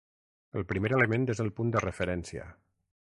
[0.61, 2.49] El primer element és el punt de referència.